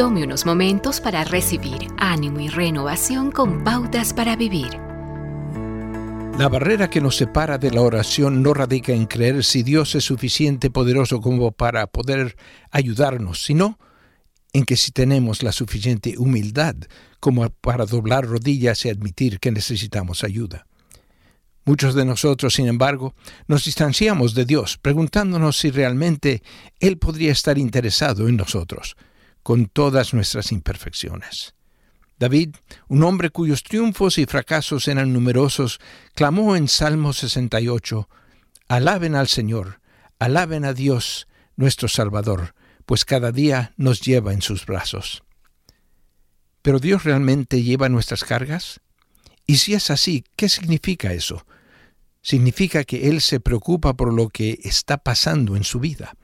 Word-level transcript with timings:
Tome 0.00 0.24
unos 0.24 0.46
momentos 0.46 0.98
para 0.98 1.24
recibir 1.24 1.88
ánimo 1.98 2.40
y 2.40 2.48
renovación 2.48 3.30
con 3.30 3.62
pautas 3.64 4.14
para 4.14 4.34
vivir. 4.34 4.70
La 6.38 6.48
barrera 6.48 6.88
que 6.88 7.02
nos 7.02 7.16
separa 7.16 7.58
de 7.58 7.70
la 7.70 7.82
oración 7.82 8.42
no 8.42 8.54
radica 8.54 8.94
en 8.94 9.04
creer 9.04 9.44
si 9.44 9.62
Dios 9.62 9.94
es 9.94 10.04
suficiente 10.04 10.70
poderoso 10.70 11.20
como 11.20 11.52
para 11.52 11.86
poder 11.86 12.34
ayudarnos, 12.70 13.42
sino 13.42 13.78
en 14.54 14.64
que 14.64 14.78
si 14.78 14.90
tenemos 14.90 15.42
la 15.42 15.52
suficiente 15.52 16.16
humildad 16.16 16.76
como 17.20 17.50
para 17.50 17.84
doblar 17.84 18.24
rodillas 18.24 18.86
y 18.86 18.88
admitir 18.88 19.38
que 19.38 19.50
necesitamos 19.50 20.24
ayuda. 20.24 20.66
Muchos 21.66 21.94
de 21.94 22.06
nosotros, 22.06 22.54
sin 22.54 22.68
embargo, 22.68 23.14
nos 23.48 23.66
distanciamos 23.66 24.34
de 24.34 24.46
Dios, 24.46 24.78
preguntándonos 24.78 25.58
si 25.58 25.70
realmente 25.70 26.42
Él 26.78 26.96
podría 26.96 27.32
estar 27.32 27.58
interesado 27.58 28.28
en 28.28 28.38
nosotros, 28.38 28.96
con 29.42 29.66
todas 29.66 30.14
nuestras 30.14 30.52
imperfecciones. 30.52 31.54
David, 32.18 32.56
un 32.88 33.02
hombre 33.02 33.30
cuyos 33.30 33.62
triunfos 33.62 34.18
y 34.18 34.26
fracasos 34.26 34.88
eran 34.88 35.12
numerosos, 35.12 35.80
clamó 36.14 36.54
en 36.54 36.68
Salmo 36.68 37.12
68, 37.12 38.08
Alaben 38.68 39.14
al 39.14 39.26
Señor, 39.26 39.80
alaben 40.18 40.64
a 40.64 40.74
Dios, 40.74 41.26
nuestro 41.56 41.88
Salvador, 41.88 42.54
pues 42.84 43.04
cada 43.04 43.32
día 43.32 43.72
nos 43.76 44.00
lleva 44.00 44.32
en 44.32 44.42
sus 44.42 44.66
brazos. 44.66 45.22
¿Pero 46.62 46.78
Dios 46.78 47.04
realmente 47.04 47.62
lleva 47.62 47.88
nuestras 47.88 48.22
cargas? 48.24 48.80
Y 49.46 49.56
si 49.56 49.74
es 49.74 49.90
así, 49.90 50.24
¿qué 50.36 50.48
significa 50.48 51.12
eso? 51.12 51.46
Significa 52.22 52.84
que 52.84 53.08
Él 53.08 53.22
se 53.22 53.40
preocupa 53.40 53.94
por 53.94 54.12
lo 54.12 54.28
que 54.28 54.60
está 54.62 54.98
pasando 54.98 55.56
en 55.56 55.64
su 55.64 55.80
vida. 55.80 56.14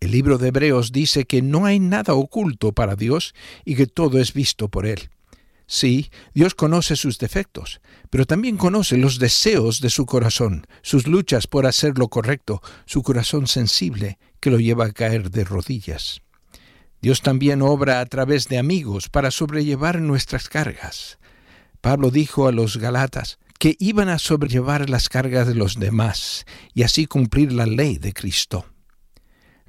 El 0.00 0.12
libro 0.12 0.38
de 0.38 0.48
Hebreos 0.48 0.92
dice 0.92 1.24
que 1.24 1.42
no 1.42 1.66
hay 1.66 1.80
nada 1.80 2.14
oculto 2.14 2.72
para 2.72 2.96
Dios 2.96 3.34
y 3.64 3.74
que 3.74 3.86
todo 3.86 4.18
es 4.18 4.32
visto 4.32 4.68
por 4.68 4.86
Él. 4.86 5.10
Sí, 5.66 6.10
Dios 6.32 6.54
conoce 6.54 6.96
sus 6.96 7.18
defectos, 7.18 7.82
pero 8.08 8.24
también 8.24 8.56
conoce 8.56 8.96
los 8.96 9.18
deseos 9.18 9.82
de 9.82 9.90
su 9.90 10.06
corazón, 10.06 10.66
sus 10.80 11.06
luchas 11.06 11.46
por 11.46 11.66
hacer 11.66 11.98
lo 11.98 12.08
correcto, 12.08 12.62
su 12.86 13.02
corazón 13.02 13.46
sensible 13.46 14.18
que 14.40 14.50
lo 14.50 14.58
lleva 14.58 14.86
a 14.86 14.92
caer 14.92 15.30
de 15.30 15.44
rodillas. 15.44 16.22
Dios 17.02 17.20
también 17.20 17.60
obra 17.60 18.00
a 18.00 18.06
través 18.06 18.48
de 18.48 18.56
amigos 18.56 19.10
para 19.10 19.30
sobrellevar 19.30 20.00
nuestras 20.00 20.48
cargas. 20.48 21.18
Pablo 21.82 22.10
dijo 22.10 22.48
a 22.48 22.52
los 22.52 22.78
Galatas 22.78 23.38
que 23.58 23.76
iban 23.78 24.08
a 24.08 24.18
sobrellevar 24.18 24.88
las 24.88 25.08
cargas 25.08 25.46
de 25.46 25.54
los 25.54 25.78
demás 25.78 26.46
y 26.74 26.82
así 26.82 27.06
cumplir 27.06 27.52
la 27.52 27.66
ley 27.66 27.98
de 27.98 28.14
Cristo. 28.14 28.64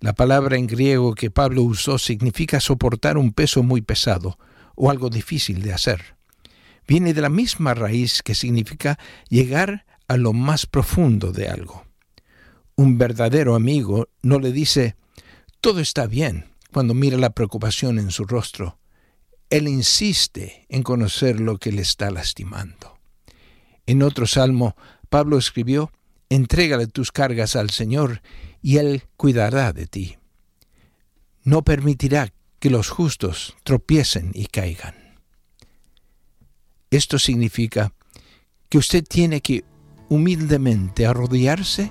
La 0.00 0.12
palabra 0.12 0.56
en 0.56 0.66
griego 0.66 1.14
que 1.14 1.30
Pablo 1.30 1.62
usó 1.62 1.98
significa 1.98 2.60
soportar 2.60 3.18
un 3.18 3.32
peso 3.32 3.62
muy 3.62 3.82
pesado 3.82 4.38
o 4.76 4.90
algo 4.90 5.10
difícil 5.10 5.62
de 5.62 5.72
hacer. 5.72 6.16
Viene 6.86 7.14
de 7.14 7.20
la 7.20 7.28
misma 7.28 7.74
raíz 7.74 8.22
que 8.22 8.34
significa 8.34 8.98
llegar 9.28 9.86
a 10.06 10.16
lo 10.16 10.32
más 10.32 10.66
profundo 10.66 11.32
de 11.32 11.48
algo. 11.48 11.84
Un 12.76 12.96
verdadero 12.96 13.56
amigo 13.56 14.08
no 14.22 14.38
le 14.38 14.52
dice, 14.52 14.94
todo 15.60 15.80
está 15.80 16.06
bien, 16.06 16.46
cuando 16.72 16.94
mira 16.94 17.18
la 17.18 17.30
preocupación 17.30 17.98
en 17.98 18.12
su 18.12 18.24
rostro. 18.24 18.78
Él 19.50 19.66
insiste 19.66 20.66
en 20.68 20.84
conocer 20.84 21.40
lo 21.40 21.58
que 21.58 21.72
le 21.72 21.82
está 21.82 22.10
lastimando. 22.10 22.98
En 23.86 24.02
otro 24.02 24.26
salmo, 24.26 24.76
Pablo 25.08 25.38
escribió, 25.38 25.90
Entrégale 26.30 26.86
tus 26.86 27.12
cargas 27.12 27.56
al 27.56 27.70
Señor 27.70 28.22
y 28.62 28.76
Él 28.76 29.04
cuidará 29.16 29.72
de 29.72 29.86
ti. 29.86 30.16
No 31.42 31.62
permitirá 31.62 32.32
que 32.58 32.70
los 32.70 32.90
justos 32.90 33.56
tropiecen 33.64 34.32
y 34.34 34.46
caigan. 34.46 34.94
Esto 36.90 37.18
significa 37.18 37.92
que 38.68 38.78
usted 38.78 39.04
tiene 39.04 39.40
que 39.40 39.64
humildemente 40.08 41.06
arrodillarse 41.06 41.90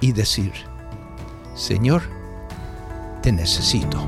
y 0.00 0.12
decir, 0.12 0.52
Señor, 1.54 2.02
te 3.22 3.32
necesito. 3.32 4.06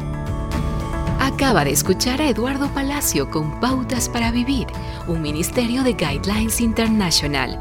Acaba 1.19 1.65
de 1.65 1.71
escuchar 1.71 2.21
a 2.21 2.28
Eduardo 2.28 2.72
Palacio 2.72 3.31
con 3.31 3.60
Pautas 3.60 4.09
para 4.09 4.31
Vivir, 4.31 4.66
un 5.06 5.22
ministerio 5.22 5.83
de 5.83 5.93
Guidelines 5.93 6.60
International. 6.60 7.60